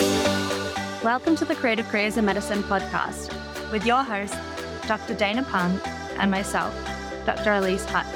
[0.00, 3.30] Welcome to the Creative Careers in Medicine podcast
[3.70, 4.34] with your host,
[4.86, 5.14] Dr.
[5.14, 5.78] Dana Pang,
[6.18, 6.74] and myself,
[7.26, 7.52] Dr.
[7.52, 8.06] Elise Putt.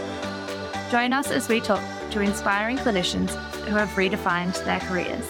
[0.90, 3.30] Join us as we talk to inspiring clinicians
[3.64, 5.28] who have redefined their careers.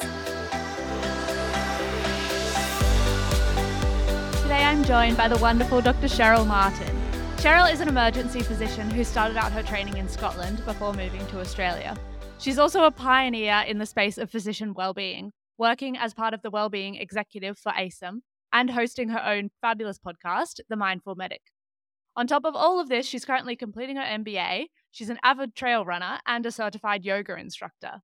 [4.43, 6.07] Today I'm joined by the wonderful Dr.
[6.07, 6.97] Cheryl Martin.
[7.39, 11.41] Cheryl is an emergency physician who started out her training in Scotland before moving to
[11.41, 11.97] Australia.
[12.39, 16.51] She's also a pioneer in the space of physician well-being, working as part of the
[16.51, 18.21] Wellbeing Executive for ACEM
[18.53, 21.43] and hosting her own fabulous podcast, The Mind Full Medic.
[22.15, 24.67] On top of all of this, she's currently completing her MBA.
[24.91, 28.01] She's an avid trail runner and a certified yoga instructor.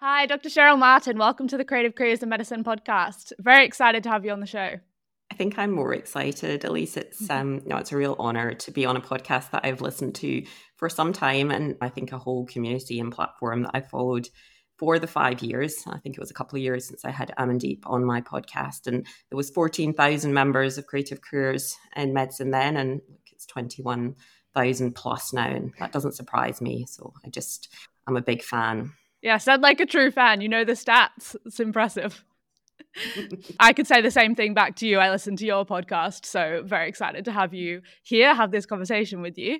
[0.00, 0.48] Hi, Dr.
[0.48, 1.18] Cheryl Martin.
[1.18, 3.32] Welcome to the Creative Careers in Medicine podcast.
[3.38, 4.74] Very excited to have you on the show.
[5.30, 6.64] I think I'm more excited.
[6.64, 7.32] Elise, it's Mm-hmm.
[7.32, 10.44] um, no, it's a real honor to be on a podcast that I've listened to
[10.76, 14.28] for some time, and I think a whole community and platform that I followed
[14.78, 15.82] for the five years.
[15.86, 18.86] I think it was a couple of years since I had Amandeep on my podcast,
[18.86, 23.00] and there was fourteen thousand members of Creative Careers in medicine then, and
[23.32, 24.14] it's twenty one
[24.54, 26.86] thousand plus now, and that doesn't surprise me.
[26.86, 27.68] So I just
[28.06, 28.92] I'm a big fan.
[29.20, 30.40] Yeah, said like a true fan.
[30.40, 31.34] You know the stats.
[31.44, 32.24] It's impressive.
[33.60, 34.98] I could say the same thing back to you.
[34.98, 39.20] I listened to your podcast, so very excited to have you here, have this conversation
[39.20, 39.58] with you.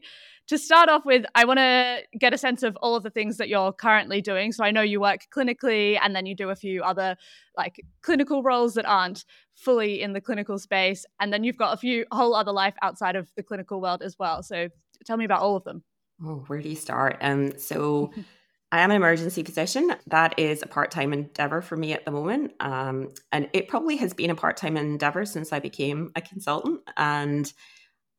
[0.48, 3.36] To start off with, I want to get a sense of all of the things
[3.36, 4.50] that you're currently doing.
[4.50, 7.16] So I know you work clinically and then you do a few other
[7.56, 11.76] like clinical roles that aren't fully in the clinical space and then you've got a
[11.76, 14.42] few whole other life outside of the clinical world as well.
[14.42, 14.68] So
[15.04, 15.82] tell me about all of them.
[16.24, 17.18] Oh, where do you start?
[17.20, 18.10] Um, so
[18.72, 19.94] I am an emergency physician.
[20.08, 22.52] That is a part time endeavor for me at the moment.
[22.60, 26.80] Um, and it probably has been a part time endeavor since I became a consultant.
[26.96, 27.50] And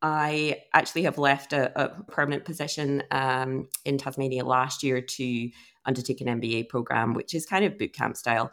[0.02, 5.50] I actually have left a, a permanent position um, in Tasmania last year to
[5.84, 8.50] undertake an MBA program, which is kind of boot camp style.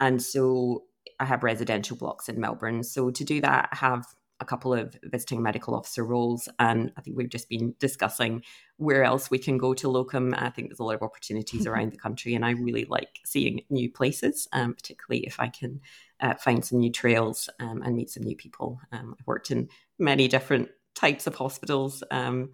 [0.00, 0.84] And so
[1.18, 2.82] I have residential blocks in Melbourne.
[2.82, 4.04] So to do that, I have
[4.42, 6.48] a couple of visiting medical officer roles.
[6.58, 8.42] And I think we've just been discussing
[8.76, 10.34] where else we can go to locum.
[10.36, 13.62] I think there's a lot of opportunities around the country, and I really like seeing
[13.70, 15.80] new places, um, particularly if I can
[16.20, 18.80] uh, find some new trails um, and meet some new people.
[18.90, 22.50] Um, I've worked in many different types of hospitals um,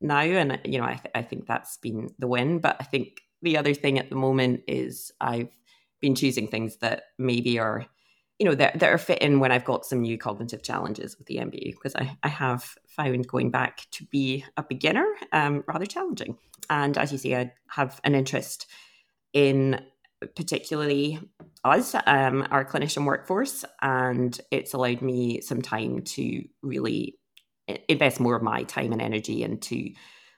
[0.00, 2.58] now, and you know I, th- I think that's been the win.
[2.58, 5.50] But I think the other thing at the moment is I've
[6.00, 7.86] been choosing things that maybe are
[8.38, 11.26] you know that, that are fit in when I've got some new cognitive challenges with
[11.26, 15.86] the MBA because I, I have found going back to be a beginner um, rather
[15.86, 16.36] challenging.
[16.68, 18.66] And as you say, I have an interest
[19.32, 19.80] in
[20.34, 21.18] particularly
[21.64, 27.18] us, um, our clinician workforce, and it's allowed me some time to really
[27.88, 29.90] invest more of my time and energy into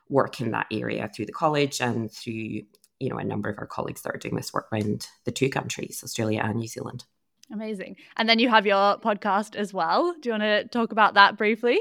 [0.08, 2.62] work in that area through the college and through
[3.00, 5.48] you know a number of our colleagues that are doing this work around the two
[5.48, 7.04] countries, Australia and New Zealand.
[7.52, 7.96] Amazing.
[8.16, 10.14] And then you have your podcast as well.
[10.20, 11.80] Do you want to talk about that briefly?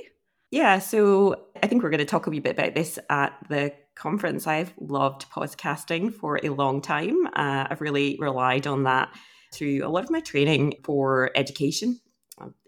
[0.50, 3.74] Yeah, so I think we're going to talk a wee bit about this at the
[3.96, 4.48] conference.
[4.48, 7.28] I've loved podcasting for a long time.
[7.28, 9.10] Uh, I've really relied on that
[9.54, 12.00] through a lot of my training for education,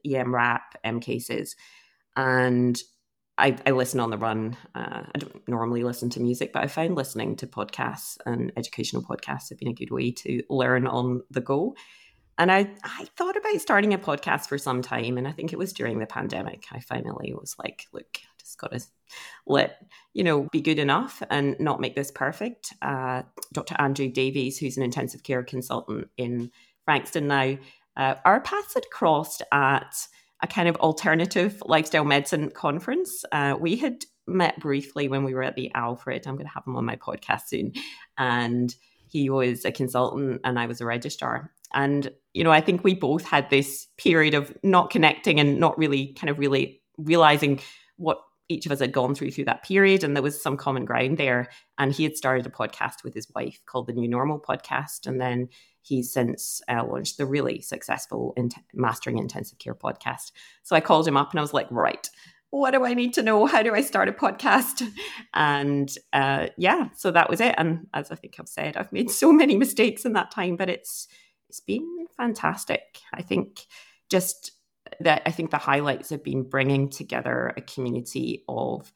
[0.05, 1.55] EM rap, EM Cases,
[2.15, 2.81] and
[3.39, 4.57] I, I listen on the run.
[4.75, 9.01] Uh, I don't normally listen to music, but I found listening to podcasts and educational
[9.01, 11.75] podcasts have been a good way to learn on the go.
[12.37, 15.17] And I, I thought about starting a podcast for some time.
[15.17, 16.65] And I think it was during the pandemic.
[16.71, 18.81] I finally was like, look, I just got to
[19.47, 22.73] let, you know, be good enough and not make this perfect.
[22.81, 23.75] Uh, Dr.
[23.79, 26.51] Andrew Davies, who's an intensive care consultant in
[26.85, 27.57] Frankston now,
[27.95, 29.95] uh, our paths had crossed at
[30.41, 33.25] a kind of alternative lifestyle medicine conference.
[33.31, 36.25] Uh, we had met briefly when we were at the Alfred.
[36.25, 37.73] I'm going to have him on my podcast soon.
[38.17, 38.73] And
[39.09, 41.51] he was a consultant and I was a registrar.
[41.73, 45.77] And, you know, I think we both had this period of not connecting and not
[45.77, 47.59] really kind of really realizing
[47.97, 50.03] what each of us had gone through through that period.
[50.03, 51.49] And there was some common ground there.
[51.77, 55.05] And he had started a podcast with his wife called the New Normal Podcast.
[55.05, 55.49] And then
[55.81, 60.31] he's since uh, launched the really successful in- Mastering Intensive Care podcast.
[60.63, 62.07] So I called him up and I was like, right,
[62.51, 63.45] what do I need to know?
[63.45, 64.87] How do I start a podcast?
[65.33, 67.55] And uh, yeah, so that was it.
[67.57, 70.69] And as I think I've said, I've made so many mistakes in that time, but
[70.69, 71.07] it's
[71.49, 72.99] it's been fantastic.
[73.13, 73.65] I think
[74.09, 74.51] just
[74.99, 78.91] that I think the highlights have been bringing together a community of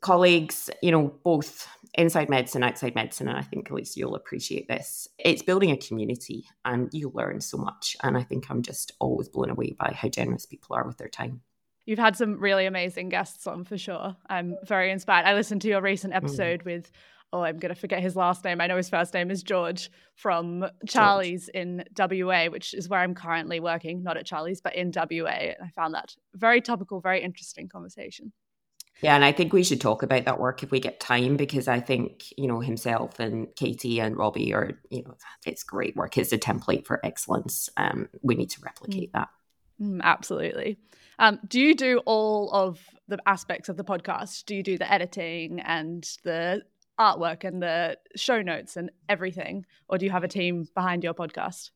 [0.00, 4.68] colleagues, you know, both inside medicine, outside medicine, and I think at least you'll appreciate
[4.68, 5.08] this.
[5.18, 7.96] It's building a community and you learn so much.
[8.02, 11.08] And I think I'm just always blown away by how generous people are with their
[11.08, 11.40] time.
[11.86, 14.16] You've had some really amazing guests on for sure.
[14.28, 15.24] I'm very inspired.
[15.24, 16.66] I listened to your recent episode mm.
[16.66, 16.90] with
[17.32, 18.60] oh, I'm going to forget his last name.
[18.60, 21.56] I know his first name is George from Charlie's George.
[21.56, 25.28] in WA, which is where I'm currently working, not at Charlie's, but in WA.
[25.28, 28.32] And I found that very topical, very interesting conversation.
[29.02, 31.68] Yeah, and I think we should talk about that work if we get time because
[31.68, 36.16] I think, you know, himself and Katie and Robbie are, you know, it's great work.
[36.16, 37.68] It's a template for excellence.
[37.76, 39.12] Um, we need to replicate mm.
[39.12, 39.28] that.
[39.80, 40.78] Mm, absolutely.
[41.18, 44.46] Um, do you do all of the aspects of the podcast?
[44.46, 46.62] Do you do the editing and the
[46.98, 49.66] artwork and the show notes and everything?
[49.88, 51.70] Or do you have a team behind your podcast?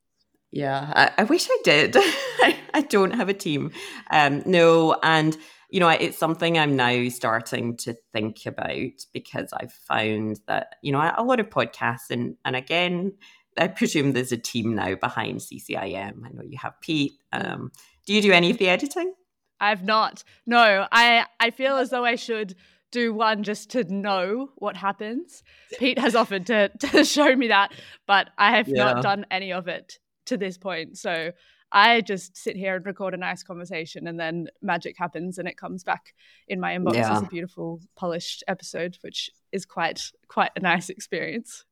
[0.52, 1.96] Yeah, I, I wish I did.
[1.96, 3.70] I, I, don't have a team.
[4.10, 5.36] Um, no, and
[5.70, 10.92] you know, it's something I'm now starting to think about because I've found that you
[10.92, 13.12] know a lot of podcasts and and again,
[13.58, 16.24] I presume there's a team now behind CCIM.
[16.24, 17.12] I know you have Pete.
[17.32, 17.70] Um,
[18.06, 19.14] do you do any of the editing?
[19.60, 20.24] I've not.
[20.46, 22.56] No, I I feel as though I should
[22.90, 25.42] do one just to know what happens.
[25.78, 27.72] Pete has offered to, to show me that,
[28.06, 28.84] but I have yeah.
[28.84, 30.98] not done any of it to this point.
[30.98, 31.32] So
[31.72, 35.56] I just sit here and record a nice conversation and then magic happens and it
[35.56, 36.14] comes back
[36.48, 37.12] in my inbox yeah.
[37.12, 41.64] as a beautiful polished episode, which is quite quite a nice experience.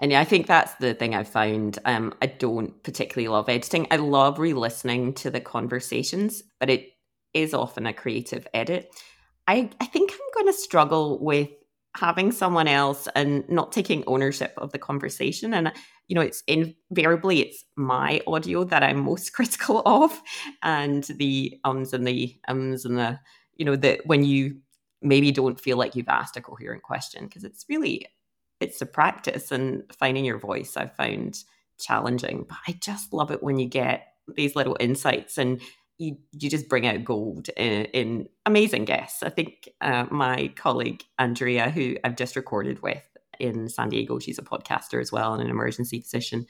[0.00, 1.78] And yeah, I think that's the thing I've found.
[1.84, 3.86] Um, I don't particularly love editing.
[3.92, 6.88] I love re-listening to the conversations, but it
[7.32, 8.92] is often a creative edit.
[9.46, 11.50] I, I think I'm going to struggle with
[11.96, 15.54] having someone else and not taking ownership of the conversation.
[15.54, 15.72] And,
[16.08, 20.20] you know, it's invariably it's my audio that I'm most critical of
[20.62, 23.20] and the ums and the ums and the,
[23.54, 24.58] you know, that when you
[25.02, 28.06] maybe don't feel like you've asked a coherent question because it's really,
[28.60, 31.38] it's a practice and finding your voice I've found
[31.78, 35.60] challenging, but I just love it when you get these little insights and
[35.98, 39.22] you you just bring out gold in, in amazing guests.
[39.22, 43.02] I think uh, my colleague Andrea, who I've just recorded with
[43.38, 46.46] in San Diego, she's a podcaster as well and an emergency physician.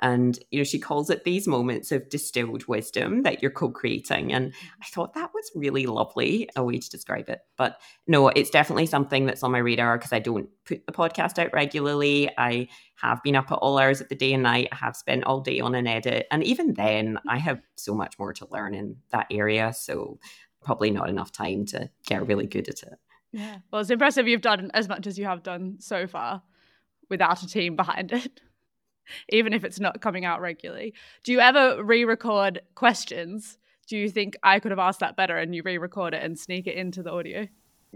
[0.00, 4.32] And, you know, she calls it these moments of distilled wisdom that you're co creating.
[4.32, 4.52] And
[4.82, 7.40] I thought that was really lovely, a way to describe it.
[7.56, 11.38] But no, it's definitely something that's on my radar because I don't put the podcast
[11.38, 12.30] out regularly.
[12.38, 14.68] I have been up at all hours of the day and night.
[14.72, 16.26] I have spent all day on an edit.
[16.30, 19.72] And even then, I have so much more to learn in that area.
[19.74, 20.18] So
[20.62, 22.98] probably not enough time to get really good at it.
[23.32, 23.58] Yeah.
[23.70, 26.42] Well, it's impressive you've done as much as you have done so far
[27.08, 28.40] without a team behind it
[29.28, 30.94] even if it's not coming out regularly.
[31.24, 33.58] Do you ever re record questions?
[33.86, 36.38] Do you think I could have asked that better and you re record it and
[36.38, 37.48] sneak it into the audio?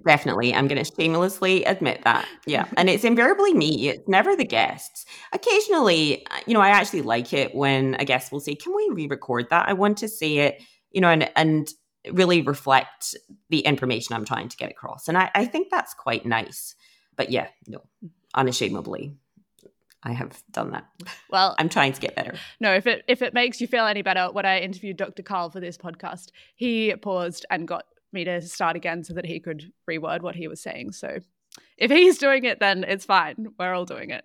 [0.05, 0.52] Definitely.
[0.52, 2.26] I'm going to shamelessly admit that.
[2.46, 2.66] Yeah.
[2.76, 5.06] and it's invariably me, it's never the guests.
[5.32, 8.90] Occasionally, uh, you know, I actually like it when a guest will say, Can we
[8.93, 9.69] re record that?
[9.69, 11.69] I want to say it, you know, and, and,
[12.12, 13.17] really reflect
[13.49, 15.08] the information I'm trying to get across.
[15.08, 16.75] And I, I think that's quite nice.
[17.17, 17.81] But yeah, no,
[18.34, 19.14] unashamedly.
[20.04, 20.86] I have done that.
[21.30, 22.34] Well, I'm trying to get better.
[22.60, 25.22] No, if it if it makes you feel any better, when I interviewed Dr.
[25.22, 29.40] Carl for this podcast, he paused and got me to start again so that he
[29.40, 30.92] could reword what he was saying.
[30.92, 31.18] So
[31.76, 33.48] if he's doing it, then it's fine.
[33.58, 34.24] We're all doing it.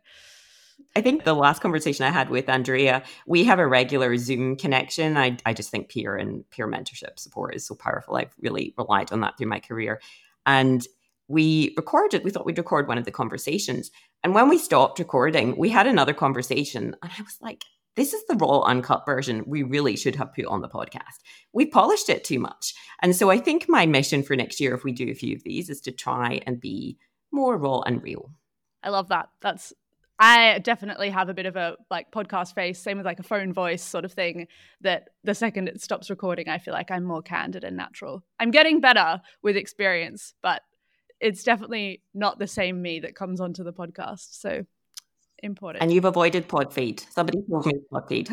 [0.95, 5.17] I think the last conversation I had with Andrea, we have a regular Zoom connection.
[5.17, 8.15] I, I just think peer and peer mentorship support is so powerful.
[8.15, 9.99] I've really relied on that through my career.
[10.45, 10.85] And
[11.27, 13.91] we recorded, we thought we'd record one of the conversations.
[14.23, 16.95] And when we stopped recording, we had another conversation.
[17.01, 17.63] And I was like,
[17.95, 21.19] this is the raw, uncut version we really should have put on the podcast.
[21.53, 22.73] We polished it too much.
[23.01, 25.43] And so I think my mission for next year, if we do a few of
[25.43, 26.97] these, is to try and be
[27.31, 28.31] more raw and real.
[28.83, 29.29] I love that.
[29.41, 29.73] That's
[30.21, 33.53] I definitely have a bit of a like podcast face, same with like a phone
[33.53, 34.47] voice sort of thing.
[34.81, 38.23] That the second it stops recording, I feel like I'm more candid and natural.
[38.37, 40.61] I'm getting better with experience, but
[41.19, 44.39] it's definitely not the same me that comes onto the podcast.
[44.39, 44.65] So
[45.43, 45.83] important.
[45.83, 47.03] And you've avoided pod feed.
[47.11, 48.29] Somebody told me pod feed.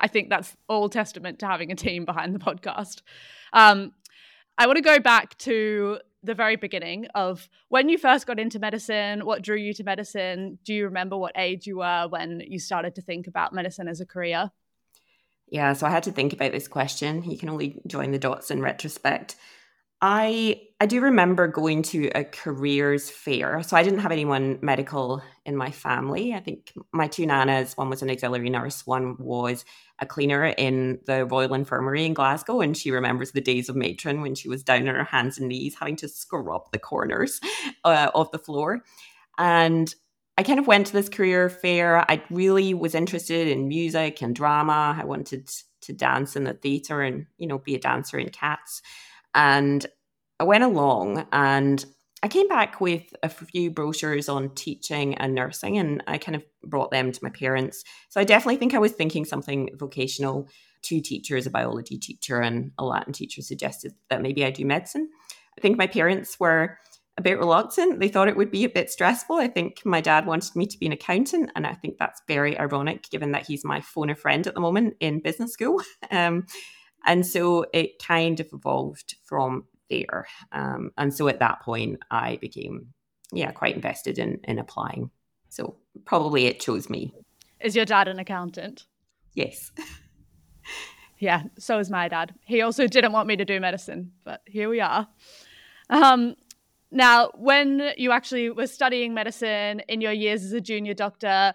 [0.00, 3.02] I think that's all testament to having a team behind the podcast.
[3.52, 3.92] Um,
[4.58, 8.58] I want to go back to the very beginning of when you first got into
[8.58, 10.58] medicine, what drew you to medicine?
[10.64, 14.00] Do you remember what age you were when you started to think about medicine as
[14.00, 14.50] a career?
[15.48, 17.28] Yeah, so I had to think about this question.
[17.28, 19.36] You can only join the dots in retrospect.
[20.02, 23.62] I I do remember going to a careers fair.
[23.62, 26.32] So I didn't have anyone medical in my family.
[26.32, 29.66] I think my two nanas, one was an auxiliary nurse, one was
[29.98, 34.22] a cleaner in the Royal Infirmary in Glasgow, and she remembers the days of matron
[34.22, 37.38] when she was down on her hands and knees having to scrub the corners
[37.84, 38.82] uh, of the floor.
[39.36, 39.94] And
[40.38, 42.10] I kind of went to this career fair.
[42.10, 44.96] I really was interested in music and drama.
[44.98, 45.50] I wanted
[45.82, 48.80] to dance in the theatre and you know be a dancer in cats.
[49.34, 49.86] And
[50.38, 51.84] I went along and
[52.22, 56.44] I came back with a few brochures on teaching and nursing, and I kind of
[56.62, 57.82] brought them to my parents.
[58.10, 60.48] So I definitely think I was thinking something vocational.
[60.82, 65.08] Two teachers, a biology teacher and a Latin teacher, suggested that maybe I do medicine.
[65.56, 66.78] I think my parents were
[67.16, 68.00] a bit reluctant.
[68.00, 69.36] They thought it would be a bit stressful.
[69.36, 72.58] I think my dad wanted me to be an accountant, and I think that's very
[72.58, 75.80] ironic given that he's my phone a friend at the moment in business school.
[76.10, 76.46] Um,
[77.04, 80.26] and so it kind of evolved from there.
[80.52, 82.88] Um, and so at that point, I became,
[83.32, 85.10] yeah, quite invested in in applying.
[85.48, 87.12] So probably it chose me.
[87.60, 88.86] Is your dad an accountant?
[89.34, 89.72] Yes.
[91.18, 92.34] yeah, so is my dad.
[92.44, 95.08] He also didn't want me to do medicine, but here we are.
[95.90, 96.36] Um,
[96.92, 101.52] now, when you actually were studying medicine in your years as a junior doctor,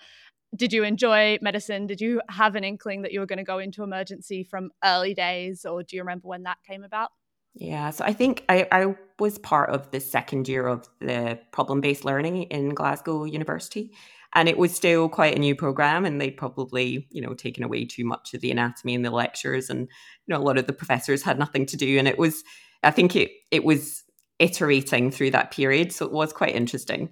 [0.56, 1.88] did you enjoy medicine?
[1.88, 5.14] Did you have an inkling that you were going to go into emergency from early
[5.14, 7.10] days, or do you remember when that came about?
[7.54, 11.80] Yeah, so I think I, I was part of the second year of the problem
[11.80, 13.94] based learning in Glasgow University.
[14.34, 17.86] And it was still quite a new program, and they'd probably, you know, taken away
[17.86, 19.88] too much of the anatomy in the lectures, and you
[20.28, 21.98] know, a lot of the professors had nothing to do.
[21.98, 22.44] And it was,
[22.84, 24.04] I think it it was
[24.40, 27.12] iterating through that period, so it was quite interesting.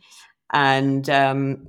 [0.52, 1.68] And um,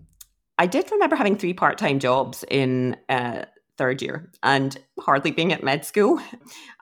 [0.59, 3.45] I did remember having three part time jobs in uh,
[3.77, 6.21] third year, and hardly being at med school.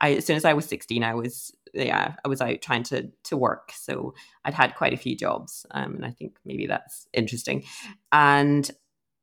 [0.00, 3.10] I, as soon as I was sixteen, I was yeah, I was out trying to
[3.24, 3.72] to work.
[3.74, 4.14] So
[4.44, 7.64] I'd had quite a few jobs, um, and I think maybe that's interesting.
[8.10, 8.70] And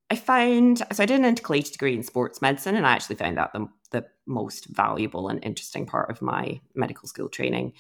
[0.10, 3.38] I found so I did an intercollegiate degree in sports medicine, and I actually found
[3.38, 7.74] that the the most valuable and interesting part of my medical school training.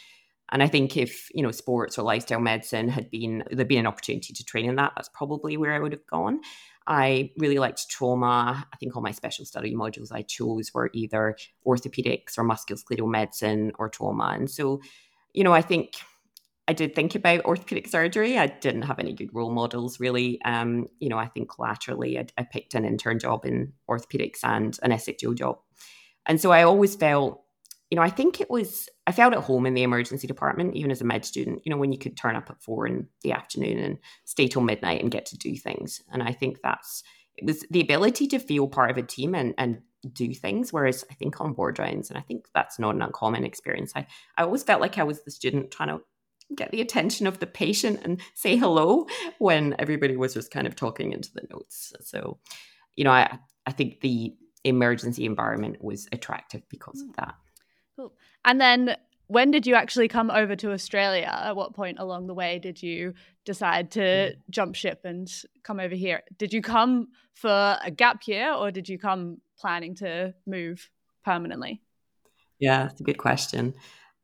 [0.51, 3.87] And I think if you know sports or lifestyle medicine had been there'd been an
[3.87, 6.41] opportunity to train in that, that's probably where I would have gone.
[6.87, 8.67] I really liked trauma.
[8.73, 13.73] I think all my special study modules I chose were either orthopedics or musculoskeletal medicine
[13.77, 14.31] or trauma.
[14.35, 14.81] And so,
[15.33, 15.93] you know, I think
[16.67, 18.39] I did think about orthopedic surgery.
[18.39, 20.41] I didn't have any good role models, really.
[20.43, 24.77] Um, you know, I think laterally I, I picked an intern job in orthopedics and
[24.81, 25.59] an SHO job.
[26.25, 27.43] And so I always felt
[27.89, 30.91] you know, I think it was, I felt at home in the emergency department, even
[30.91, 33.31] as a med student, you know, when you could turn up at four in the
[33.31, 36.03] afternoon and stay till midnight and get to do things.
[36.11, 37.01] And I think that's,
[37.35, 39.81] it was the ability to feel part of a team and, and
[40.13, 40.71] do things.
[40.71, 44.05] Whereas I think on ward rounds, and I think that's not an uncommon experience, I,
[44.37, 46.01] I always felt like I was the student trying to
[46.55, 49.07] get the attention of the patient and say hello
[49.39, 51.93] when everybody was just kind of talking into the notes.
[52.01, 52.37] So,
[52.95, 57.33] you know, I, I think the emergency environment was attractive because of that.
[57.99, 58.13] Cool.
[58.45, 58.95] And then
[59.27, 61.29] when did you actually come over to Australia?
[61.29, 63.13] At what point along the way did you
[63.43, 64.35] decide to mm.
[64.49, 65.29] jump ship and
[65.63, 66.21] come over here?
[66.37, 70.89] Did you come for a gap year or did you come planning to move
[71.25, 71.81] permanently?
[72.57, 73.73] Yeah, that's a good question.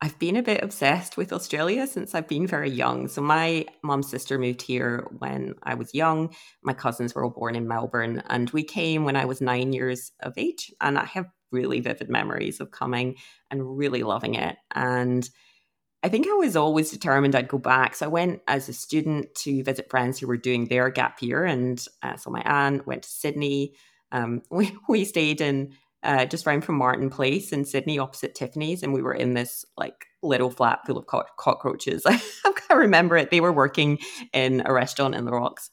[0.02, 3.10] I've been a bit obsessed with Australia since I've been very young.
[3.10, 6.34] So my mom's sister moved here when I was young.
[6.64, 10.14] My cousins were all born in Melbourne and we came when I was 9 years
[10.22, 13.16] of age and I have really vivid memories of coming
[13.50, 14.58] and really loving it.
[14.74, 15.28] And
[16.04, 17.96] I think I was always determined I'd go back.
[17.96, 21.46] So I went as a student to visit friends who were doing their gap year.
[21.46, 23.74] And uh, so my aunt went to Sydney.
[24.12, 28.84] Um, we, we stayed in uh, just round from Martin Place in Sydney, opposite Tiffany's,
[28.84, 32.04] and we were in this like little flat full of co- cockroaches.
[32.08, 33.32] I remember it.
[33.32, 33.98] They were working
[34.32, 35.72] in a restaurant in the Rocks,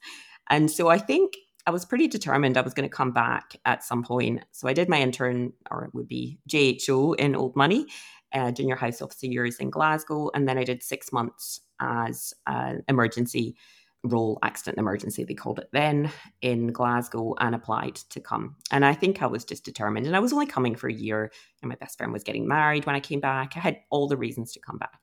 [0.48, 1.34] and so I think
[1.66, 4.44] I was pretty determined I was going to come back at some point.
[4.50, 7.86] So I did my intern, or it would be JHO in Old Money,
[8.34, 12.82] uh, junior house officer years in Glasgow, and then I did six months as an
[12.88, 13.56] emergency
[14.04, 18.56] role, accident emergency they called it then, in Glasgow, and applied to come.
[18.72, 21.30] And I think I was just determined, and I was only coming for a year.
[21.62, 23.52] And my best friend was getting married when I came back.
[23.56, 24.98] I had all the reasons to come back.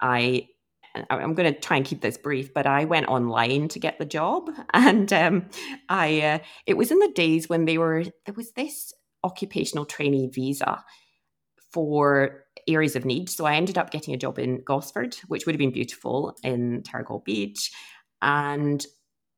[0.00, 0.48] I
[0.94, 4.04] I'm going to try and keep this brief, but I went online to get the
[4.04, 5.46] job, and um,
[5.88, 8.92] I uh, it was in the days when they were there was this
[9.22, 10.82] occupational trainee visa
[11.72, 13.28] for areas of need.
[13.28, 16.82] So I ended up getting a job in Gosford, which would have been beautiful in
[16.82, 17.70] Terrigal Beach,
[18.20, 18.84] and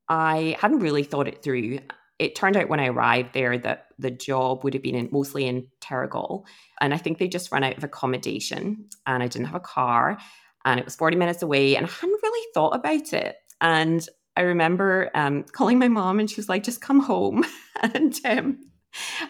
[0.09, 1.79] I hadn't really thought it through.
[2.19, 5.45] It turned out when I arrived there that the job would have been in, mostly
[5.45, 6.45] in Terrigal,
[6.81, 10.17] and I think they just ran out of accommodation, and I didn't have a car
[10.65, 13.35] and it was 40 minutes away and I hadn't really thought about it.
[13.61, 17.45] And I remember um, calling my mom and she was like, just come home.
[17.81, 18.59] and um,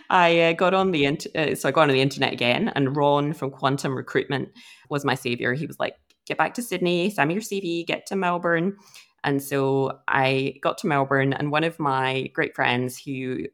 [0.09, 2.95] I uh, got on the int- uh, so I got on the internet again and
[2.95, 4.49] Ron from Quantum Recruitment
[4.89, 5.53] was my savior.
[5.53, 8.77] He was like, get back to Sydney, send me your CV, get to Melbourne.
[9.23, 13.45] And so I got to Melbourne and one of my great friends who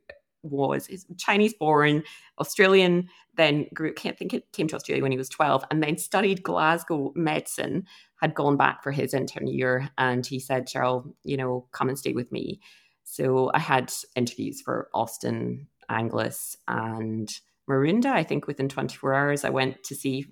[0.43, 2.03] was Chinese born,
[2.39, 5.97] Australian, then grew, can't think it came to Australia when he was 12, and then
[5.97, 7.85] studied Glasgow medicine,
[8.21, 9.89] had gone back for his intern year.
[9.97, 12.59] And he said, Cheryl, you know, come and stay with me.
[13.03, 17.29] So I had interviews for Austin, Angliss, and
[17.69, 18.07] Maroondah.
[18.07, 20.25] I think within 24 hours, I went to see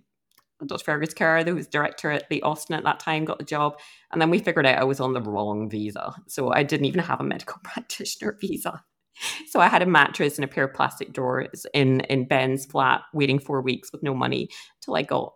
[0.66, 0.84] Dr.
[0.84, 3.80] Fergus Kerr, who was director at the Austin at that time, got the job.
[4.12, 6.16] And then we figured out I was on the wrong visa.
[6.28, 8.84] So I didn't even have a medical practitioner visa.
[9.48, 13.02] So I had a mattress and a pair of plastic drawers in, in Ben's flat,
[13.14, 14.50] waiting four weeks with no money
[14.82, 15.34] till I got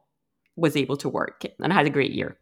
[0.56, 1.44] was able to work.
[1.60, 2.38] And I had a great year.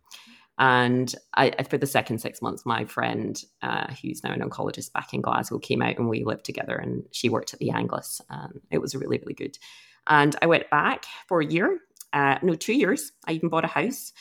[0.58, 5.13] And I, for the second six months, my friend, uh, who's now an oncologist back
[5.13, 6.75] in Glasgow, came out and we lived together.
[6.75, 8.19] And she worked at the Angliss.
[8.29, 9.58] And it was really, really good.
[10.08, 11.79] And I went back for a year
[12.13, 13.12] uh, no, two years.
[13.27, 14.13] I even bought a house,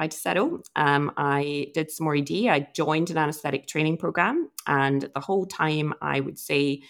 [0.00, 0.62] tried to settle.
[0.76, 2.30] Um, I did some more ED.
[2.48, 4.48] I joined an anesthetic training program.
[4.66, 6.80] And the whole time I would say,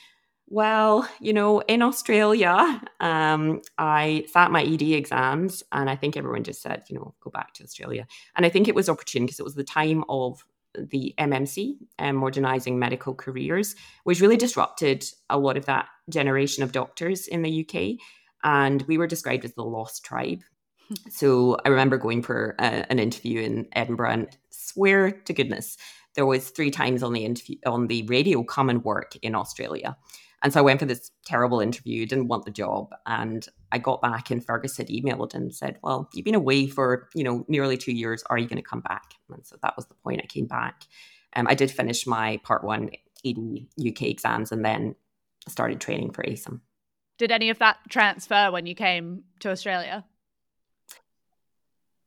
[0.46, 6.44] well, you know, in Australia, um, I sat my ED exams, and I think everyone
[6.44, 8.06] just said, you know, go back to Australia.
[8.36, 10.44] And I think it was opportune because it was the time of
[10.76, 13.74] the MMC, um, modernizing medical careers,
[14.04, 17.98] which really disrupted a lot of that generation of doctors in the UK
[18.42, 20.42] and we were described as the lost tribe.
[21.08, 25.76] So I remember going for a, an interview in Edinburgh and swear to goodness
[26.14, 29.96] there was three times on the interview on the radio common work in Australia.
[30.42, 32.94] And so I went for this terrible interview, didn't want the job.
[33.06, 37.08] And I got back and Fergus had emailed and said, Well, you've been away for,
[37.14, 38.24] you know, nearly two years.
[38.30, 39.14] Are you going to come back?
[39.30, 40.84] And so that was the point I came back.
[41.36, 42.90] Um, I did finish my part one
[43.24, 44.94] ED UK exams and then
[45.46, 46.60] started training for ACEM.
[47.18, 50.04] Did any of that transfer when you came to Australia?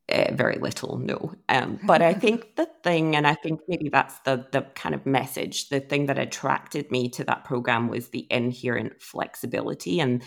[0.10, 1.34] Uh, very little, no.
[1.48, 5.06] Um, but I think the thing, and I think maybe that's the the kind of
[5.06, 10.22] message, the thing that attracted me to that program was the inherent flexibility and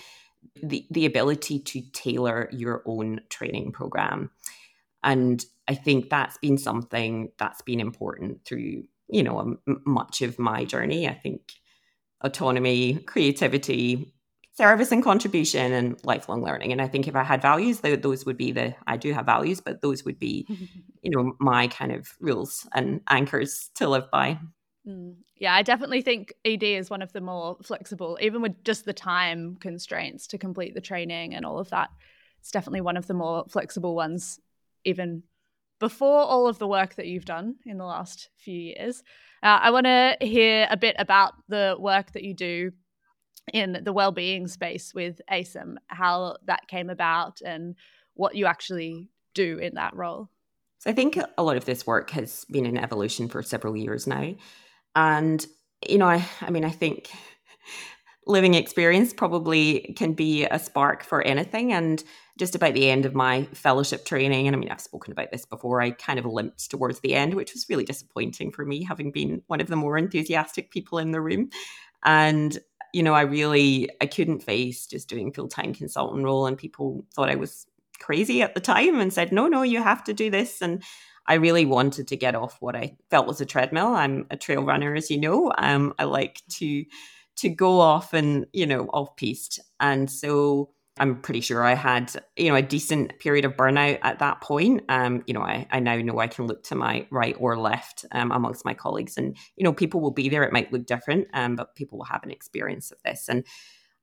[0.63, 4.31] the the ability to tailor your own training program.
[5.05, 10.39] And I think that's been something that's been important through you know m- much of
[10.39, 11.07] my journey.
[11.09, 11.53] I think
[12.23, 14.15] autonomy, creativity,
[14.57, 16.73] service and contribution and lifelong learning.
[16.73, 19.61] And i think if i had values those would be the i do have values
[19.61, 20.47] but those would be
[21.03, 24.39] you know my kind of rules and anchors to live by.
[24.87, 25.17] Mm.
[25.37, 28.93] yeah i definitely think ed is one of the more flexible even with just the
[28.93, 31.91] time constraints to complete the training and all of that
[32.41, 34.39] it's definitely one of the more flexible ones
[34.85, 35.23] even
[35.81, 39.03] before all of the work that you've done in the last few years.
[39.43, 42.71] Uh, i want to hear a bit about the work that you do
[43.53, 47.75] in the well-being space with ACEM, how that came about and
[48.15, 50.29] what you actually do in that role.
[50.79, 54.07] So I think a lot of this work has been in evolution for several years
[54.07, 54.35] now.
[54.95, 55.47] And,
[55.89, 57.11] you know, I, I mean, I think
[58.27, 61.73] living experience probably can be a spark for anything.
[61.73, 62.03] And
[62.39, 65.47] just about the end of my fellowship training, and I mean, I've spoken about this
[65.47, 69.13] before, I kind of limped towards the end, which was really disappointing for me, having
[69.13, 71.51] been one of the more enthusiastic people in the room.
[72.05, 72.59] And
[72.93, 77.05] you know, I really I couldn't face just doing full time consultant role, and people
[77.15, 77.67] thought I was
[78.01, 80.83] crazy at the time and said, "No, no, you have to do this." And
[81.27, 83.89] I really wanted to get off what I felt was a treadmill.
[83.89, 85.53] I'm a trail runner, as you know.
[85.59, 86.85] Um, I like to
[87.37, 92.13] to go off and you know off piste, and so I'm pretty sure I had,
[92.37, 94.83] you know, a decent period of burnout at that point.
[94.89, 98.07] Um, you know, I, I now know I can look to my right or left
[98.13, 100.43] um, amongst my colleagues, and you know, people will be there.
[100.43, 103.29] It might look different, um, but people will have an experience of this.
[103.29, 103.45] And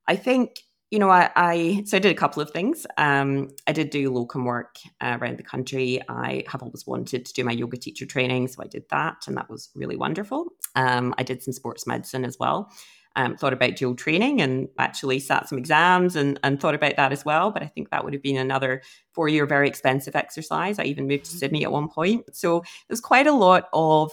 [0.07, 0.59] I think,
[0.91, 2.85] you know, I, I so I did a couple of things.
[2.97, 5.99] Um, I did do locum work uh, around the country.
[6.07, 9.35] I have always wanted to do my yoga teacher training, so I did that, and
[9.37, 10.49] that was really wonderful.
[10.75, 12.71] Um, I did some sports medicine as well
[13.15, 17.11] um, thought about dual training and actually sat some exams and, and thought about that
[17.11, 17.51] as well.
[17.51, 20.79] But I think that would have been another four year, very expensive exercise.
[20.79, 22.35] I even moved to Sydney at one point.
[22.35, 24.11] So there's quite a lot of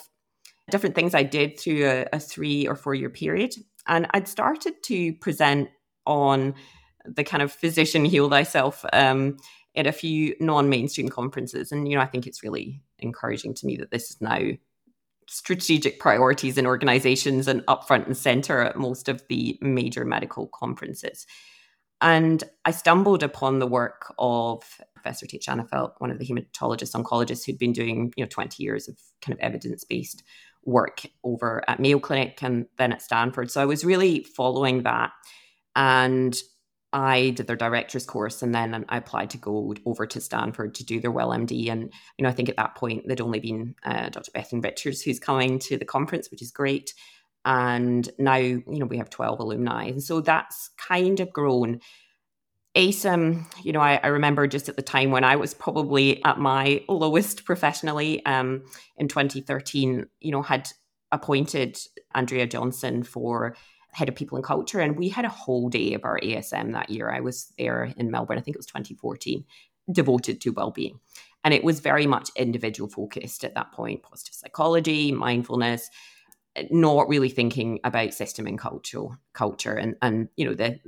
[0.71, 3.55] different things I did through a, a three or four year period.
[3.87, 5.71] And I'd started to present
[6.07, 6.55] on
[7.05, 9.39] the kind of physician heal thyself um,
[9.77, 11.73] at a few non mainstream conferences.
[11.73, 14.41] And, you know, I think it's really encouraging to me that this is now
[15.33, 20.49] strategic priorities in organizations and up front and center at most of the major medical
[20.49, 21.25] conferences.
[22.01, 27.47] And I stumbled upon the work of Professor Tait Shanafelt, one of the hematologist oncologists
[27.47, 30.25] who'd been doing, you know, 20 years of kind of evidence-based
[30.65, 33.53] work over at Mayo Clinic and then at Stanford.
[33.53, 35.13] So I was really following that.
[35.77, 36.37] And
[36.93, 40.85] I did their director's course and then I applied to go over to Stanford to
[40.85, 41.71] do their Well MD.
[41.71, 44.33] And, you know, I think at that point there'd only been uh, Dr.
[44.33, 46.93] Bethany Richards who's coming to the conference, which is great.
[47.45, 49.85] And now, you know, we have 12 alumni.
[49.85, 51.81] And so that's kind of grown.
[52.77, 56.39] ACEM, you know, I, I, remember just at the time when I was probably at
[56.39, 58.63] my lowest professionally um,
[58.97, 60.71] in 2013, you know, had
[61.11, 61.79] appointed
[62.15, 63.57] Andrea Johnson for
[63.93, 64.81] head of people and culture.
[64.81, 67.11] And we had a whole day of our ASM that year.
[67.11, 69.45] I was there in Melbourne, I think it was 2014,
[69.93, 71.01] devoted to well-being.
[71.43, 75.89] And it was very much individual focused at that point, positive psychology, mindfulness,
[76.71, 80.81] not really thinking about system and cultural culture and and you know the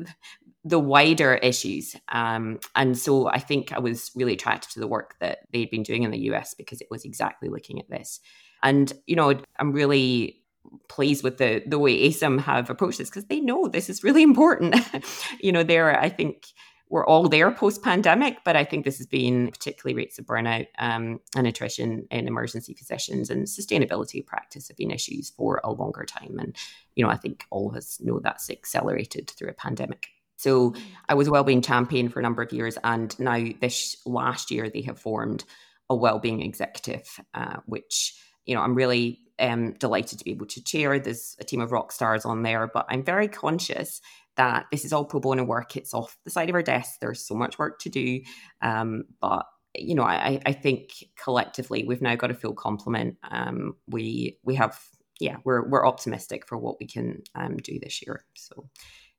[0.65, 1.97] the wider issues.
[2.09, 5.83] Um, and so I think I was really attracted to the work that they'd been
[5.83, 8.21] doing in the US because it was exactly looking at this.
[8.63, 10.42] And, you know, I'm really
[10.89, 14.23] pleased with the the way ACEM have approached this because they know this is really
[14.23, 14.77] important.
[15.41, 16.47] you know, they're, I think,
[16.93, 20.67] we're all there post pandemic, but I think this has been particularly rates of burnout
[20.79, 26.05] um, and attrition in emergency physicians and sustainability practice have been issues for a longer
[26.05, 26.39] time.
[26.39, 26.55] And,
[26.95, 30.09] you know, I think all of us know that's accelerated through a pandemic.
[30.37, 30.75] So
[31.09, 34.69] I was a wellbeing champion for a number of years, and now this last year
[34.69, 35.45] they have formed
[35.89, 38.15] a wellbeing executive, uh, which
[38.47, 40.99] you know I'm really um, delighted to be able to chair.
[40.99, 44.01] There's a team of rock stars on there, but I'm very conscious
[44.37, 45.77] that this is all pro bono work.
[45.77, 46.99] It's off the side of our desk.
[47.01, 48.21] There's so much work to do,
[48.61, 50.91] um, but you know I, I think
[51.23, 53.17] collectively we've now got a full complement.
[53.31, 54.79] Um, we we have
[55.21, 58.25] yeah we're we're optimistic for what we can um, do this year.
[58.35, 58.69] So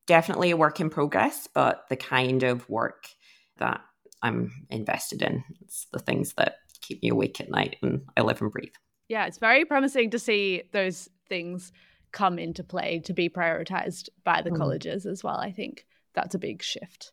[0.07, 3.07] definitely a work in progress, but the kind of work
[3.57, 3.81] that
[4.21, 5.43] I'm invested in.
[5.61, 8.73] It's the things that keep me awake at night and I live and breathe.
[9.07, 11.71] Yeah, it's very promising to see those things
[12.11, 14.57] come into play to be prioritized by the mm.
[14.57, 15.37] colleges as well.
[15.37, 17.11] I think that's a big shift.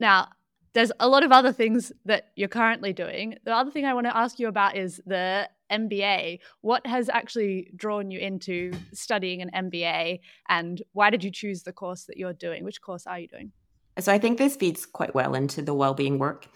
[0.00, 0.28] Now,
[0.74, 3.36] there's a lot of other things that you're currently doing.
[3.44, 6.40] The other thing I want to ask you about is the MBA.
[6.60, 11.72] What has actually drawn you into studying an MBA and why did you choose the
[11.72, 12.64] course that you're doing?
[12.64, 13.52] Which course are you doing?
[13.98, 16.46] So I think this feeds quite well into the well-being work.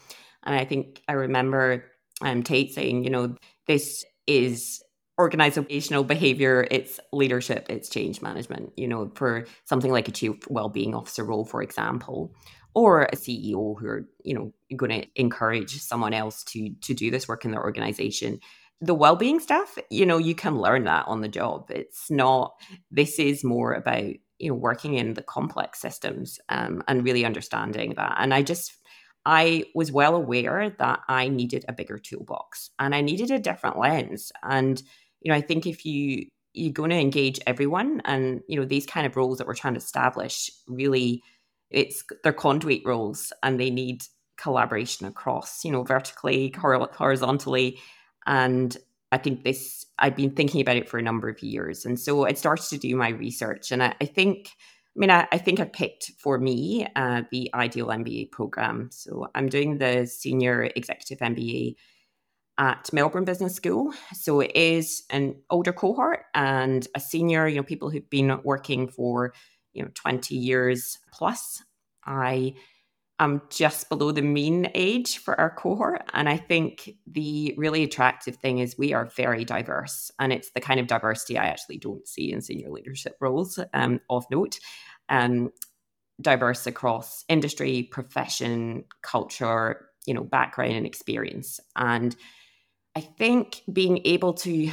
[0.42, 1.84] And I think I remember
[2.22, 3.36] um, Tait saying, you know,
[3.66, 4.82] this is
[5.18, 10.94] organizational behavior, it's leadership, it's change management, you know, for something like a chief well-being
[10.94, 12.34] officer role, for example
[12.76, 17.10] or a CEO who are, you know, going to encourage someone else to to do
[17.10, 18.38] this work in their organization.
[18.82, 21.70] The well-being stuff, you know, you can learn that on the job.
[21.70, 22.52] It's not.
[22.90, 24.04] This is more about
[24.38, 28.16] you know working in the complex systems um, and really understanding that.
[28.18, 28.74] And I just
[29.26, 33.76] I was well aware that I needed a bigger toolbox and I needed a different
[33.76, 34.32] lens.
[34.42, 34.80] And
[35.20, 38.86] you know, I think if you you're going to engage everyone, and you know, these
[38.86, 41.22] kind of roles that we're trying to establish really
[41.70, 44.04] it's their conduit roles and they need
[44.38, 47.78] collaboration across, you know, vertically, horizontally.
[48.26, 48.76] And
[49.10, 51.84] I think this, I've been thinking about it for a number of years.
[51.84, 53.72] And so I started to do my research.
[53.72, 54.50] And I, I think,
[54.96, 58.88] I mean, I, I, think I picked for me uh, the ideal MBA program.
[58.92, 61.74] So I'm doing the senior executive MBA
[62.56, 63.92] at Melbourne Business School.
[64.14, 68.88] So it is an older cohort and a senior, you know, people who've been working
[68.88, 69.34] for
[69.76, 71.62] you know 20 years plus.
[72.04, 72.54] I
[73.18, 76.02] am just below the mean age for our cohort.
[76.12, 80.10] And I think the really attractive thing is we are very diverse.
[80.18, 84.00] And it's the kind of diversity I actually don't see in senior leadership roles um,
[84.10, 84.58] of note.
[85.08, 85.50] Um,
[86.20, 91.60] diverse across industry, profession, culture, you know, background and experience.
[91.76, 92.16] And
[92.94, 94.70] I think being able to,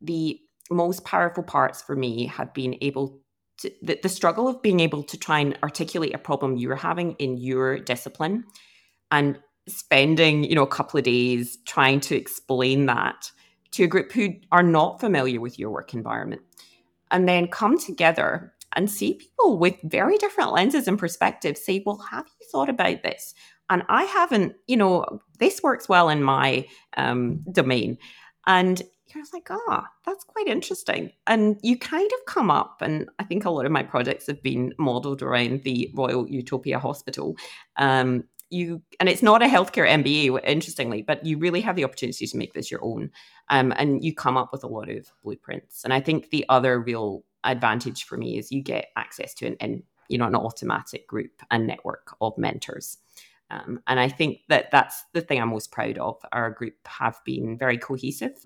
[0.00, 3.20] the most powerful parts for me have been able
[3.58, 7.12] to, the, the struggle of being able to try and articulate a problem you're having
[7.12, 8.44] in your discipline
[9.10, 9.38] and
[9.68, 13.30] spending you know a couple of days trying to explain that
[13.72, 16.40] to a group who are not familiar with your work environment.
[17.10, 21.98] And then come together and see people with very different lenses and perspectives say well
[22.10, 23.34] have you thought about this?
[23.68, 26.66] And i haven't you know this works well in my
[26.96, 27.98] um, domain.
[28.46, 28.82] And
[29.16, 31.10] I was like, ah, oh, that's quite interesting.
[31.26, 34.42] And you kind of come up, and I think a lot of my projects have
[34.42, 37.36] been modeled around the Royal Utopia Hospital.
[37.76, 42.26] Um, you and it's not a healthcare MBA, interestingly, but you really have the opportunity
[42.26, 43.10] to make this your own.
[43.48, 45.82] Um, and you come up with a lot of blueprints.
[45.82, 49.56] And I think the other real advantage for me is you get access to an,
[49.60, 52.98] an you know an automatic group and network of mentors.
[53.50, 56.16] Um, and I think that that's the thing I'm most proud of.
[56.32, 58.44] Our group have been very cohesive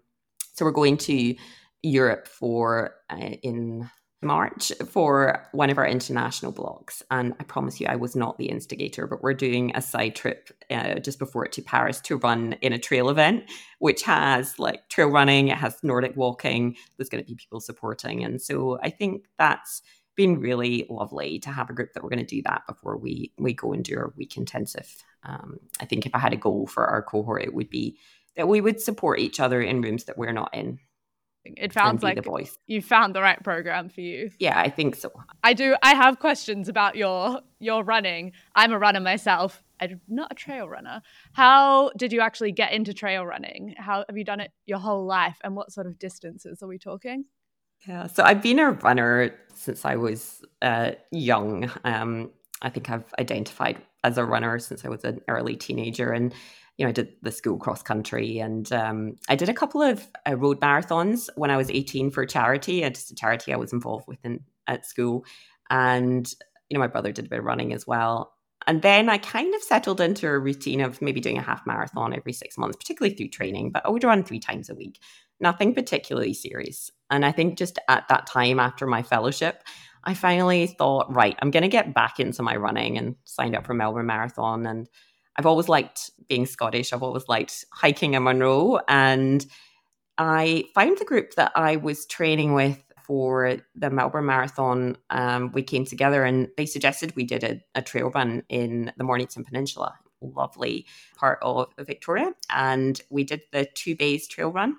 [0.61, 1.35] so we're going to
[1.83, 3.89] Europe for uh, in
[4.21, 7.03] March for one of our international blocks.
[7.11, 10.51] And I promise you, I was not the instigator, but we're doing a side trip
[10.71, 13.45] uh, just before it to Paris to run in a trail event,
[13.79, 18.23] which has like trail running, it has Nordic walking, there's going to be people supporting.
[18.23, 19.81] And so I think that's
[20.15, 23.33] been really lovely to have a group that we're going to do that before we,
[23.39, 25.03] we go and do our week intensive.
[25.23, 27.97] Um, I think if I had a goal for our cohort, it would be
[28.41, 30.79] that we would support each other in rooms that we're not in.
[31.45, 32.19] It sounds like
[32.67, 34.31] you found the right program for you.
[34.39, 35.13] Yeah, I think so.
[35.45, 35.77] I do.
[35.83, 38.33] I have questions about your your running.
[38.55, 39.63] I'm a runner myself.
[39.79, 41.03] I'm not a trail runner.
[41.33, 43.75] How did you actually get into trail running?
[43.77, 45.37] How have you done it your whole life?
[45.45, 47.27] And what sort of distances are we talking?
[47.87, 51.71] Yeah, so I've been a runner since I was uh, young.
[51.85, 52.31] Um,
[52.63, 56.35] I think I've identified as a runner since I was an early teenager, and
[56.81, 60.09] you know, I did the school cross country and um, I did a couple of
[60.27, 62.83] uh, road marathons when I was 18 for charity.
[62.83, 65.27] It's a charity I was involved with in, at school.
[65.69, 66.27] And,
[66.71, 68.33] you know, my brother did a bit of running as well.
[68.67, 72.15] And then I kind of settled into a routine of maybe doing a half marathon
[72.15, 75.01] every six months, particularly through training, but I would run three times a week,
[75.39, 76.91] nothing particularly serious.
[77.11, 79.65] And I think just at that time after my fellowship,
[80.05, 83.67] I finally thought, right, I'm going to get back into my running and signed up
[83.67, 84.65] for Melbourne Marathon.
[84.65, 84.89] And
[85.41, 86.93] I've always liked being Scottish.
[86.93, 88.79] I've always liked hiking in Munro.
[88.89, 89.47] And
[90.19, 94.99] I found the group that I was training with for the Melbourne Marathon.
[95.09, 99.05] Um, we came together and they suggested we did a, a trail run in the
[99.05, 100.85] Mornington Peninsula, lovely
[101.17, 102.35] part of Victoria.
[102.51, 104.77] And we did the Two Bays trail run.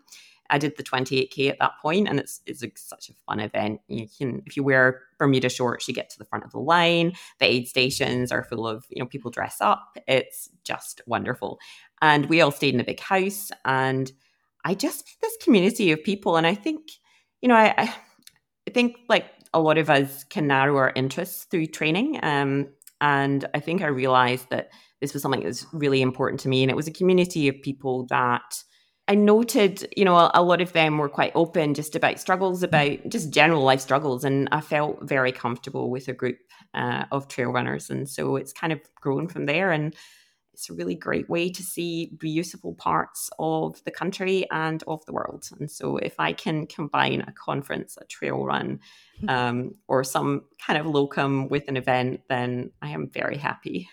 [0.52, 3.80] I did the 28k at that point, and it's it's a, such a fun event.
[3.88, 7.14] You can if you wear Bermuda shorts, you get to the front of the line.
[7.40, 9.98] The aid stations are full of you know people dress up.
[10.08, 11.58] It's just wonderful,
[12.02, 14.12] and we all stayed in a big house, and
[14.66, 16.92] I just this community of people, and I think
[17.42, 17.74] you know I
[18.68, 22.68] I think like a lot of us can narrow our interests through training, um,
[23.00, 26.62] and I think I realized that this was something that was really important to me,
[26.62, 28.64] and it was a community of people that
[29.12, 32.63] I noted, you know, a, a, lot of them were quite open just about struggles,
[32.63, 34.24] about just general life struggles.
[34.24, 36.38] And I felt very comfortable with a group
[36.74, 37.89] uh, of trail runners.
[37.89, 39.74] And so it's kind of grown from there.
[39.74, 39.93] And
[40.54, 45.12] it's a really great way to see beautiful parts of the country and of the
[45.12, 45.45] world.
[45.60, 48.80] And so if I can combine a conference, a trail run,
[49.28, 53.89] um, or some kind of locum with an event, then I am very happy.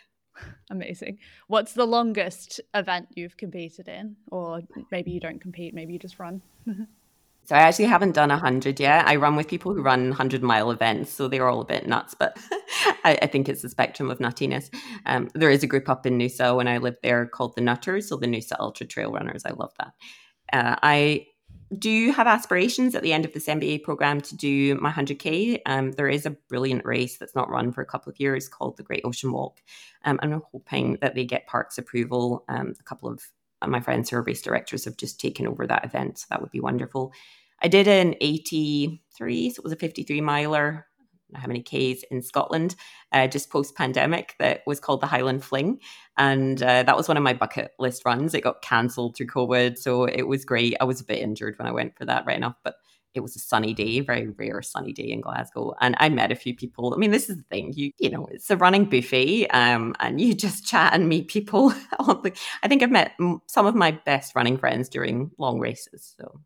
[0.71, 1.19] Amazing.
[1.47, 4.17] What's the longest event you've competed in?
[4.31, 6.43] Or maybe you don't compete, maybe you just run?
[6.67, 9.07] so I actually haven't done 100 yet.
[9.07, 12.15] I run with people who run 100 mile events, so they're all a bit nuts,
[12.15, 12.39] but
[13.05, 14.71] I, I, think it's the spectrum of nuttiness.
[15.07, 18.09] Um, there is a group up in Noosa when I lived there called the Nutters,
[18.09, 19.43] so the Noosa Ultra Trail Runners.
[19.47, 19.93] I love that.
[20.53, 21.27] Uh, I
[21.77, 25.61] do you have aspirations at the end of this MBA program to do my 100K?
[25.67, 28.77] Um, there is a brilliant race that's not run for a couple of years called
[28.77, 29.61] the Great Ocean Walk.
[30.05, 32.45] Um, I'm hoping that they get parks approval.
[32.49, 33.23] Um, a couple of
[33.67, 36.19] my friends who are race directors have just taken over that event.
[36.19, 37.13] So that would be wonderful.
[37.61, 40.87] I did an 83, so it was a 53 miler
[41.35, 42.75] how many Ks in Scotland
[43.13, 45.81] uh, just post pandemic that was called the Highland Fling.
[46.17, 48.35] And uh, that was one of my bucket list runs.
[48.35, 49.79] It got cancelled through COVID.
[49.79, 50.77] So it was great.
[50.81, 52.77] I was a bit injured when I went for that, right enough, but
[53.15, 55.75] it was a sunny day, very rare sunny day in Glasgow.
[55.81, 56.95] And I met a few people.
[56.95, 60.21] I mean, this is the thing, you you know, it's a running buffet, um, and
[60.21, 61.73] you just chat and meet people.
[61.99, 63.13] I think I've met
[63.47, 66.15] some of my best running friends during long races.
[66.19, 66.41] So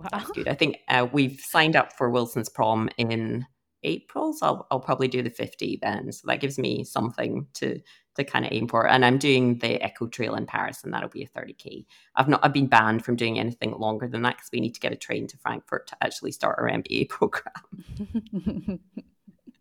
[0.00, 0.08] wow.
[0.10, 0.48] that's good.
[0.48, 3.46] I think uh, we've signed up for Wilson's prom in
[3.82, 4.32] April.
[4.32, 6.10] So I'll, I'll probably do the 50 then.
[6.12, 7.80] So that gives me something to
[8.16, 8.88] to kind of aim for.
[8.88, 11.84] And I'm doing the EcoTrail in Paris, and that'll be a 30k.
[12.14, 14.80] I've not I've been banned from doing anything longer than that because we need to
[14.80, 18.80] get a train to Frankfurt to actually start our MBA program.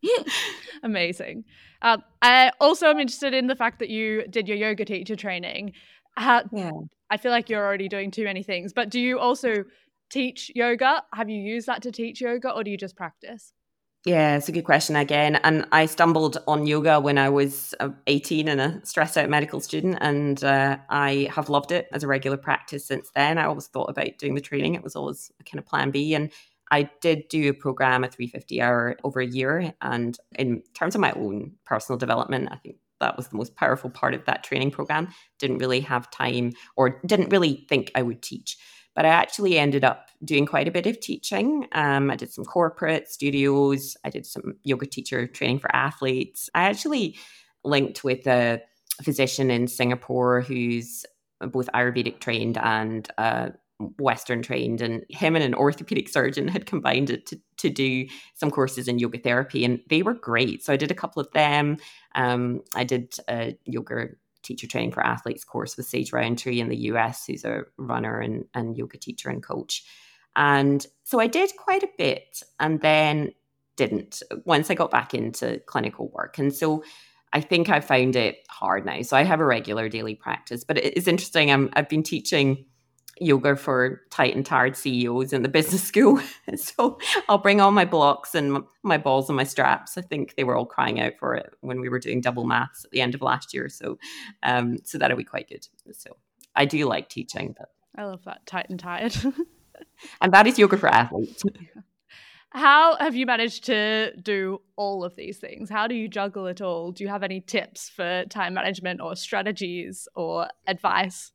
[0.84, 1.45] Amazing.
[1.82, 5.73] Um, I also am interested in the fact that you did your yoga teacher training.
[6.17, 6.71] How, yeah.
[7.10, 9.65] I feel like you're already doing too many things, but do you also
[10.10, 11.04] teach yoga?
[11.13, 13.51] Have you used that to teach yoga, or do you just practice?
[14.05, 15.37] Yeah, it's a good question again.
[15.37, 19.59] And I stumbled on yoga when I was uh, 18 and a stressed out medical
[19.59, 19.97] student.
[19.99, 23.39] And uh, I have loved it as a regular practice since then.
[23.39, 26.13] I always thought about doing the training, it was always a kind of plan B.
[26.13, 26.31] And
[26.71, 29.73] I did do a program, a 350 hour over a year.
[29.81, 33.89] And in terms of my own personal development, I think that was the most powerful
[33.89, 35.07] part of that training program.
[35.39, 38.57] Didn't really have time or didn't really think I would teach.
[38.95, 41.67] But I actually ended up doing quite a bit of teaching.
[41.73, 46.49] Um, I did some corporate studios, I did some yoga teacher training for athletes.
[46.55, 47.17] I actually
[47.63, 48.62] linked with a
[49.03, 51.05] physician in Singapore who's
[51.41, 53.49] both Ayurvedic trained and uh,
[53.99, 58.49] Western trained, and him and an orthopedic surgeon had combined it to, to do some
[58.49, 60.63] courses in yoga therapy, and they were great.
[60.63, 61.77] So I did a couple of them.
[62.15, 64.10] Um, I did a yoga
[64.45, 68.45] teacher training for athletes course with Sage Rountree in the US, who's a runner and,
[68.53, 69.84] and yoga teacher and coach.
[70.36, 73.31] And so I did quite a bit and then
[73.75, 76.38] didn't once I got back into clinical work.
[76.38, 76.84] And so
[77.34, 79.01] I think I found it hard now.
[79.01, 81.51] So I have a regular daily practice, but it is interesting.
[81.51, 82.65] I'm, I've been teaching
[83.19, 86.19] yoga for tight and tired CEOs in the business school.
[86.56, 86.97] so
[87.30, 89.97] I'll bring all my blocks and my balls and my straps.
[89.97, 92.86] I think they were all crying out for it when we were doing double maths
[92.86, 93.69] at the end of last year.
[93.69, 93.97] So,
[94.43, 95.67] um, so that'll be quite good.
[95.93, 96.17] So
[96.56, 97.56] I do like teaching.
[97.58, 97.69] But...
[97.95, 99.15] I love that tight and tired.
[100.21, 101.43] and that is yoga for athletes.
[102.49, 105.69] How have you managed to do all of these things?
[105.69, 106.93] How do you juggle it all?
[106.93, 111.34] Do you have any tips for time management or strategies or advice?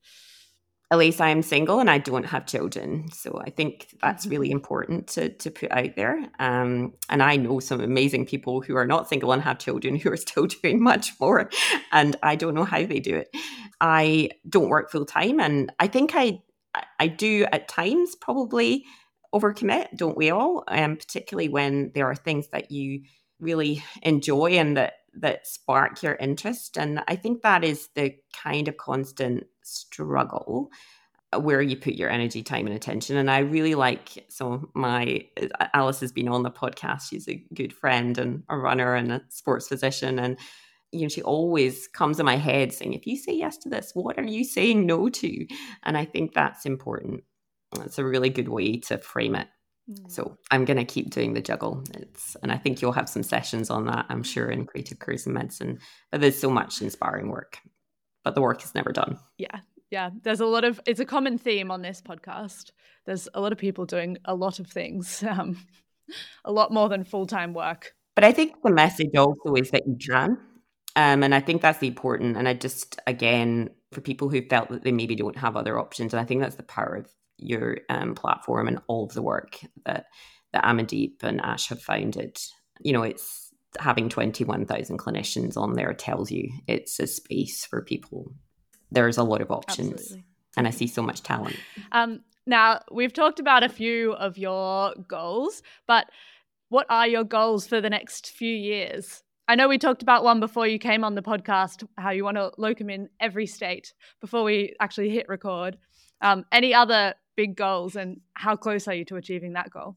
[0.90, 3.10] At least I am single and I don't have children.
[3.12, 4.56] So I think that's really mm-hmm.
[4.56, 6.18] important to, to put out there.
[6.40, 10.10] Um, and I know some amazing people who are not single and have children who
[10.10, 11.48] are still doing much more.
[11.92, 13.28] And I don't know how they do it.
[13.80, 15.38] I don't work full time.
[15.38, 16.42] And I think I,
[16.98, 18.84] I do at times probably
[19.32, 20.64] overcommit, don't we all?
[20.66, 23.02] Um, particularly when there are things that you
[23.38, 26.76] really enjoy and that that spark your interest.
[26.76, 30.70] And I think that is the kind of constant struggle
[31.32, 33.16] uh, where you put your energy, time, and attention.
[33.16, 37.02] And I really like so my uh, Alice has been on the podcast.
[37.10, 40.18] She's a good friend and a runner and a sports physician.
[40.18, 40.38] And
[40.92, 43.92] you know, she always comes in my head saying, if you say yes to this,
[43.94, 45.46] what are you saying no to?
[45.84, 47.22] And I think that's important.
[47.76, 49.46] That's a really good way to frame it.
[50.08, 50.36] So mm.
[50.50, 51.82] I'm going to keep doing the juggle.
[51.94, 55.26] It's, and I think you'll have some sessions on that, I'm sure, in creative careers
[55.26, 55.78] and medicine.
[56.10, 57.58] But there's so much inspiring work,
[58.24, 59.18] but the work is never done.
[59.38, 59.60] Yeah.
[59.90, 60.10] Yeah.
[60.22, 62.70] There's a lot of, it's a common theme on this podcast.
[63.06, 65.56] There's a lot of people doing a lot of things, um,
[66.44, 67.94] a lot more than full time work.
[68.14, 70.38] But I think the message also is that you can.
[70.96, 72.36] Um, and I think that's the important.
[72.36, 76.12] And I just, again, for people who felt that they maybe don't have other options,
[76.12, 77.06] and I think that's the power of
[77.40, 80.06] your um, platform and all of the work that
[80.52, 82.38] that Amandeep and Ash have founded.
[82.80, 88.32] You know, it's having 21,000 clinicians on there tells you it's a space for people.
[88.90, 89.92] There's a lot of options.
[89.92, 90.24] Absolutely.
[90.56, 91.56] And I see so much talent.
[91.92, 96.06] Um, now, we've talked about a few of your goals, but
[96.68, 99.22] what are your goals for the next few years?
[99.46, 102.36] I know we talked about one before you came on the podcast, how you want
[102.36, 105.76] to locum in every state before we actually hit record.
[106.20, 109.96] Um, any other big goals and how close are you to achieving that goal?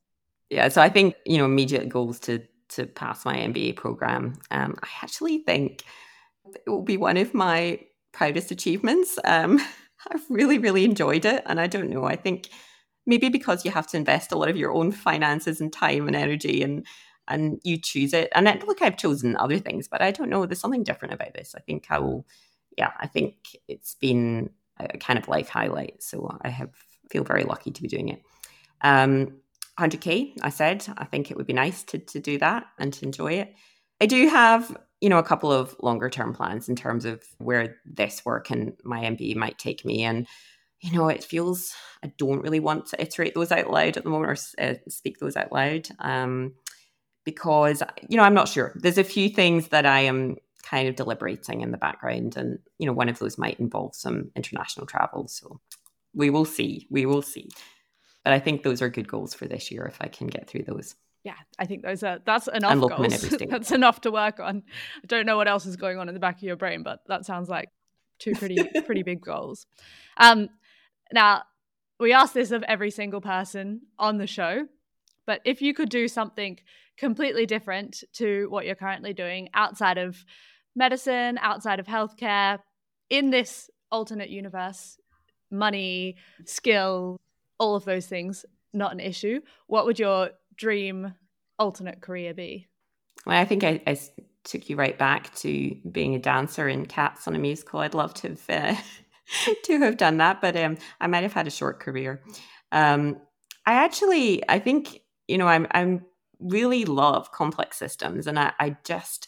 [0.50, 4.34] Yeah, so I think, you know, immediate goals to to pass my MBA program.
[4.50, 5.84] Um, I actually think
[6.46, 7.80] it will be one of my
[8.14, 9.20] proudest achievements.
[9.24, 9.60] Um,
[10.12, 11.44] I've really, really enjoyed it.
[11.46, 12.50] And I don't know, I think
[13.06, 16.16] maybe because you have to invest a lot of your own finances and time and
[16.16, 16.86] energy and
[17.28, 18.30] and you choose it.
[18.36, 20.46] And look, I've chosen other things, but I don't know.
[20.46, 21.56] There's something different about this.
[21.56, 22.28] I think I will,
[22.78, 23.36] yeah, I think
[23.70, 26.04] it's been a kind of life highlight.
[26.04, 26.72] So I have
[27.10, 28.22] feel very lucky to be doing it.
[28.82, 29.40] Um,
[29.80, 33.06] 100k, I said, I think it would be nice to to do that and to
[33.06, 33.56] enjoy it.
[34.02, 37.78] I do have, you know, a couple of longer term plans in terms of where
[37.86, 40.04] this work and my MBA might take me.
[40.04, 40.28] And,
[40.82, 44.10] you know, it feels I don't really want to iterate those out loud at the
[44.10, 46.54] moment or uh, speak those out loud um,
[47.24, 48.74] because, you know, I'm not sure.
[48.76, 52.36] There's a few things that I am kind of deliberating in the background.
[52.36, 55.28] And, you know, one of those might involve some international travel.
[55.28, 55.60] So
[56.14, 56.88] we will see.
[56.90, 57.50] We will see.
[58.24, 60.64] But I think those are good goals for this year if I can get through
[60.64, 60.96] those.
[61.24, 63.30] Yeah, I think those are that's enough goals.
[63.50, 64.64] that's enough to work on.
[65.04, 67.00] I don't know what else is going on in the back of your brain, but
[67.08, 67.70] that sounds like
[68.20, 69.66] two pretty pretty big goals.
[70.18, 70.50] Um,
[71.14, 71.44] now
[72.00, 74.68] we ask this of every single person on the show,
[75.26, 76.60] but if you could do something
[76.98, 80.26] completely different to what you're currently doing outside of
[80.76, 82.60] medicine, outside of healthcare,
[83.10, 84.98] in this alternate universe,
[85.54, 87.22] money, skill,
[87.60, 91.14] all of those things not an issue, what would your dream
[91.60, 92.68] alternate career be?
[93.26, 93.98] Well, I think I, I
[94.44, 97.80] took you right back to being a dancer in Cats on a musical.
[97.80, 98.76] I'd love to have uh,
[99.64, 102.22] to have done that, but um, I might have had a short career.
[102.72, 103.18] Um,
[103.66, 106.06] I actually, I think you know, I'm I'm
[106.40, 109.28] really love complex systems, and I, I just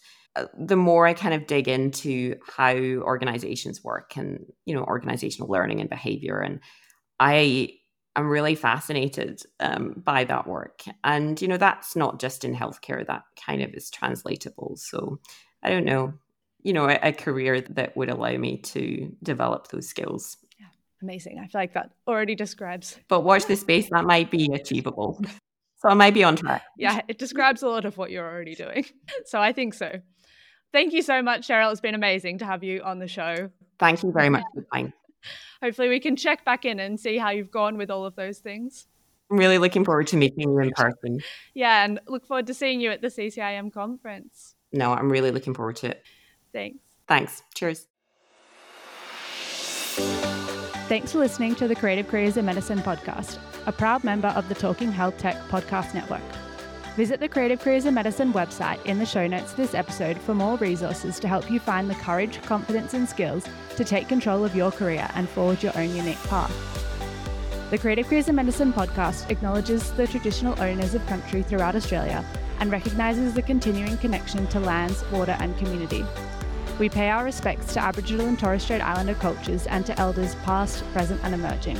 [0.57, 5.81] the more I kind of dig into how organizations work and you know organizational learning
[5.81, 6.59] and behavior, and
[7.19, 7.77] I
[8.15, 10.83] am really fascinated um, by that work.
[11.03, 14.75] And you know that's not just in healthcare; that kind of is translatable.
[14.77, 15.19] So
[15.63, 16.13] I don't know,
[16.63, 20.37] you know, a, a career that would allow me to develop those skills.
[20.59, 20.67] Yeah,
[21.01, 21.39] Amazing.
[21.39, 22.99] I feel like that already describes.
[23.07, 25.21] But watch the space, that might be achievable.
[25.79, 26.63] So I might be on track.
[26.77, 28.85] Yeah, it describes a lot of what you're already doing.
[29.25, 29.99] So I think so.
[30.75, 31.71] Thank you so much, Cheryl.
[31.71, 33.49] It's been amazing to have you on the show.
[33.79, 34.91] Thank you very much for the time.
[35.63, 38.39] Hopefully, we can check back in and see how you've gone with all of those
[38.39, 38.85] things.
[39.31, 41.21] I'm really looking forward to meeting you in person.
[41.53, 44.55] Yeah, and look forward to seeing you at the CCIM conference.
[44.73, 46.03] No, I'm really looking forward to it.
[46.51, 46.79] Thanks.
[47.07, 47.43] Thanks.
[47.53, 47.87] Cheers.
[50.89, 54.55] Thanks for listening to the Creative Careers in Medicine podcast, a proud member of the
[54.55, 56.21] Talking Health Tech podcast network.
[56.95, 60.33] Visit the Creative Careers in Medicine website in the show notes of this episode for
[60.33, 64.55] more resources to help you find the courage, confidence, and skills to take control of
[64.55, 66.55] your career and forge your own unique path.
[67.69, 72.23] The Creative Careers in Medicine podcast acknowledges the traditional owners of country throughout Australia
[72.61, 76.05] and recognises the continuing connection to lands, water, and community.
[76.79, 80.81] We pay our respects to Aboriginal and Torres Strait Islander cultures and to elders past,
[80.93, 81.77] present, and emerging.